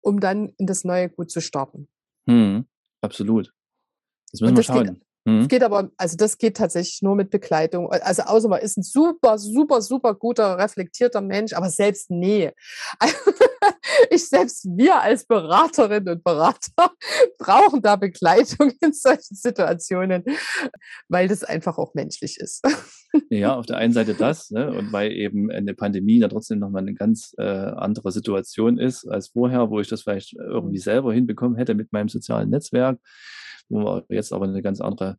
[0.00, 1.88] um dann in das Neue gut zu starten.
[2.28, 2.66] Hm,
[3.00, 3.52] absolut.
[4.30, 4.94] Das müssen wir schauen.
[4.94, 5.02] Geht.
[5.26, 7.90] Es geht aber, also das geht tatsächlich nur mit Begleitung.
[7.90, 12.52] Also außer man ist ein super, super, super guter, reflektierter Mensch, aber selbst nee.
[14.10, 16.90] ich selbst, wir als Beraterinnen und Berater
[17.38, 20.24] brauchen da Begleitung in solchen Situationen,
[21.08, 22.62] weil das einfach auch menschlich ist.
[23.30, 26.82] Ja, auf der einen Seite das, ne, und weil eben eine Pandemie da trotzdem nochmal
[26.82, 31.56] eine ganz äh, andere Situation ist als vorher, wo ich das vielleicht irgendwie selber hinbekommen
[31.56, 32.98] hätte mit meinem sozialen Netzwerk
[33.68, 35.18] wo wir jetzt aber eine ganz andere,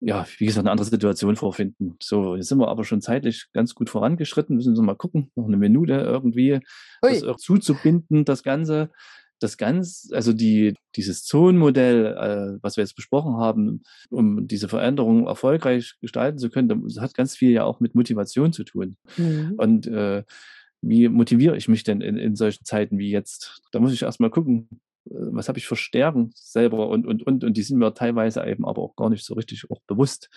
[0.00, 1.96] ja, wie gesagt, eine andere Situation vorfinden.
[2.02, 5.46] So, jetzt sind wir aber schon zeitlich ganz gut vorangeschritten, müssen wir mal gucken, noch
[5.46, 6.60] eine Minute irgendwie
[7.02, 8.90] das zuzubinden, das Ganze.
[9.40, 15.28] Das Ganze, also die, dieses Zonenmodell, äh, was wir jetzt besprochen haben, um diese Veränderung
[15.28, 18.96] erfolgreich gestalten zu können, das hat ganz viel ja auch mit Motivation zu tun.
[19.16, 19.54] Mhm.
[19.56, 20.24] Und äh,
[20.80, 23.62] wie motiviere ich mich denn in, in solchen Zeiten wie jetzt?
[23.70, 24.68] Da muss ich erstmal gucken,
[25.10, 28.66] was habe ich für Stärken selber und, und, und, und die sind mir teilweise eben
[28.66, 30.28] aber auch gar nicht so richtig auch bewusst.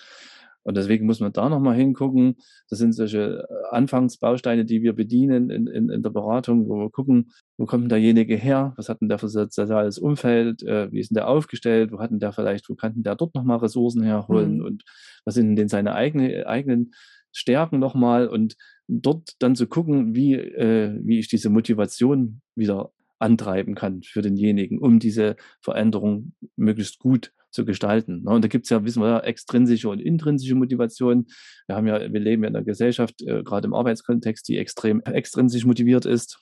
[0.63, 2.35] Und deswegen muss man da nochmal hingucken.
[2.69, 6.91] Das sind solche äh, Anfangsbausteine, die wir bedienen in, in, in der Beratung, wo wir
[6.91, 8.73] gucken, wo kommt denn derjenige her?
[8.75, 10.61] Was hat denn der für soziales Umfeld?
[10.63, 11.91] Äh, wie ist denn der aufgestellt?
[11.91, 14.57] Wo hat denn der vielleicht, wo kann denn der dort nochmal Ressourcen herholen?
[14.57, 14.65] Mhm.
[14.65, 14.83] Und
[15.25, 16.93] was sind denn seine eigene, eigenen
[17.31, 18.27] Stärken nochmal?
[18.27, 18.55] Und
[18.87, 24.79] dort dann zu gucken, wie, äh, wie ich diese Motivation wieder antreiben kann für denjenigen,
[24.79, 28.23] um diese Veränderung möglichst gut zu gestalten.
[28.23, 28.31] Ne?
[28.31, 31.27] Und da gibt es ja, wissen wir ja, extrinsische und intrinsische Motivation.
[31.67, 35.01] Wir haben ja, wir leben ja in einer Gesellschaft, äh, gerade im Arbeitskontext, die extrem
[35.01, 36.39] extrinsisch motiviert ist.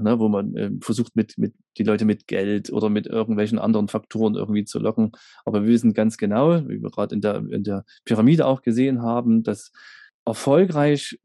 [0.00, 3.86] Ne, wo man äh, versucht, mit, mit die Leute mit Geld oder mit irgendwelchen anderen
[3.86, 5.12] Faktoren irgendwie zu locken.
[5.44, 9.02] Aber wir wissen ganz genau, wie wir gerade in der, in der Pyramide auch gesehen
[9.02, 9.70] haben, dass
[10.24, 11.20] erfolgreich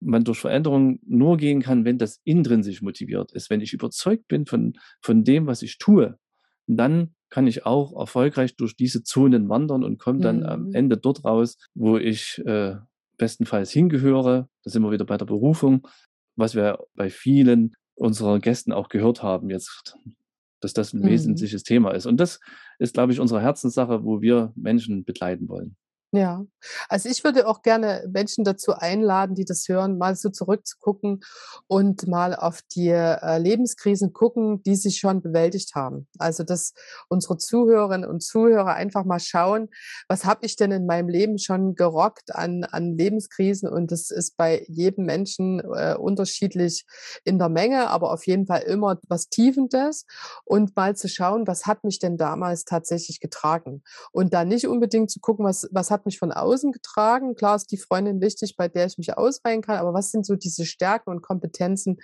[0.00, 3.50] man durch Veränderung nur gehen kann, wenn das intrinsisch motiviert ist.
[3.50, 6.18] Wenn ich überzeugt bin von, von dem, was ich tue,
[6.66, 10.46] dann kann ich auch erfolgreich durch diese Zonen wandern und komme dann mhm.
[10.46, 12.76] am Ende dort raus, wo ich äh,
[13.18, 14.48] bestenfalls hingehöre.
[14.64, 15.86] Da sind wir wieder bei der Berufung,
[16.36, 19.94] was wir bei vielen unserer Gästen auch gehört haben jetzt,
[20.60, 21.08] dass das ein mhm.
[21.08, 22.06] wesentliches Thema ist.
[22.06, 22.40] Und das
[22.78, 25.76] ist, glaube ich, unsere Herzenssache, wo wir Menschen begleiten wollen.
[26.12, 26.44] Ja,
[26.88, 31.20] also ich würde auch gerne Menschen dazu einladen, die das hören, mal so zurückzugucken
[31.68, 36.08] und mal auf die äh, Lebenskrisen gucken, die sie schon bewältigt haben.
[36.18, 36.74] Also dass
[37.08, 39.68] unsere Zuhörerinnen und Zuhörer einfach mal schauen,
[40.08, 43.68] was habe ich denn in meinem Leben schon gerockt an, an Lebenskrisen?
[43.68, 46.86] Und das ist bei jedem Menschen äh, unterschiedlich
[47.22, 50.06] in der Menge, aber auf jeden Fall immer was Tiefendes
[50.44, 53.84] und mal zu schauen, was hat mich denn damals tatsächlich getragen?
[54.10, 57.34] Und da nicht unbedingt zu gucken, was, was hat hat mich von außen getragen.
[57.34, 60.34] Klar ist die Freundin wichtig, bei der ich mich ausweihen kann, aber was sind so
[60.34, 61.98] diese Stärken und Kompetenzen,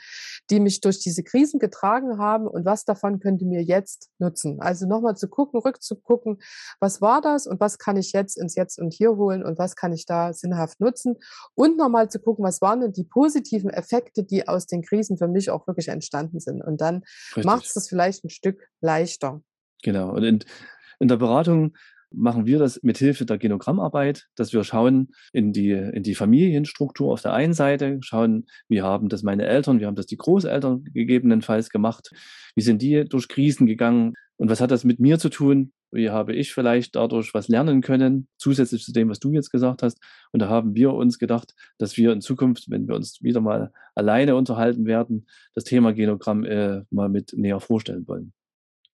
[0.51, 4.61] die mich durch diese Krisen getragen haben und was davon könnte mir jetzt nutzen?
[4.61, 6.39] Also nochmal zu gucken, rückzugucken,
[6.79, 9.77] was war das und was kann ich jetzt ins Jetzt und Hier holen und was
[9.77, 11.17] kann ich da sinnhaft nutzen
[11.55, 15.29] und nochmal zu gucken, was waren denn die positiven Effekte, die aus den Krisen für
[15.29, 16.63] mich auch wirklich entstanden sind.
[16.63, 17.03] Und dann
[17.43, 19.43] macht es das vielleicht ein Stück leichter.
[19.83, 20.11] Genau.
[20.11, 20.45] Und in,
[21.01, 21.75] in der Beratung
[22.17, 27.13] machen wir das mit Hilfe der Genogrammarbeit, dass wir schauen in die, in die Familienstruktur
[27.13, 30.85] auf der einen Seite, schauen, wie haben das meine Eltern, wie haben das die Großeltern
[30.93, 32.11] gegebenenfalls gemacht,
[32.55, 36.11] wie sind die durch Krisen gegangen und was hat das mit mir zu tun, wie
[36.11, 39.99] habe ich vielleicht dadurch was lernen können, zusätzlich zu dem, was du jetzt gesagt hast.
[40.33, 43.73] Und da haben wir uns gedacht, dass wir in Zukunft, wenn wir uns wieder mal
[43.95, 48.33] alleine unterhalten werden, das Thema Genogramm äh, mal mit näher vorstellen wollen.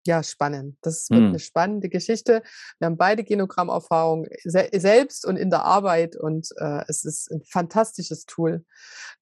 [0.05, 0.77] Ja, spannend.
[0.83, 1.27] Das wird mhm.
[1.29, 2.43] eine spannende Geschichte.
[2.79, 7.43] Wir haben beide Genogrammerfahrung se selbst und in der Arbeit und äh, es ist ein
[7.45, 8.65] fantastisches Tool.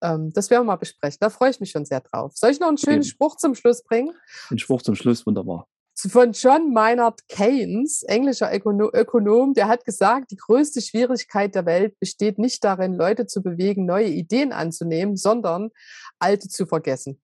[0.02, 1.18] Ähm, das werden wir mal besprechen.
[1.20, 2.32] Da freue ich mich schon sehr drauf.
[2.34, 3.04] Soll ich noch einen schönen Eben.
[3.04, 4.14] Spruch zum Schluss bringen?
[4.50, 5.68] Ein Spruch zum Schluss, wunderbar.
[6.08, 11.98] Von John Maynard Keynes, englischer Ökono Ökonom, der hat gesagt, die größte Schwierigkeit der Welt
[11.98, 15.70] besteht nicht darin, Leute zu bewegen, neue Ideen anzunehmen, sondern
[16.18, 17.20] alte zu vergessen.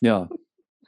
[0.00, 0.30] ja,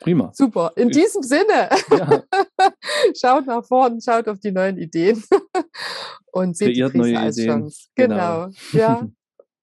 [0.00, 0.32] Prima.
[0.34, 0.72] Super.
[0.76, 2.22] In diesem Sinne, ja.
[3.20, 5.22] schaut nach vorne, schaut auf die neuen Ideen
[6.32, 7.50] und seht Kreiert die Krise als Ideen.
[7.50, 7.88] Chance.
[7.94, 8.46] Genau.
[8.46, 8.50] genau.
[8.72, 9.08] Ja.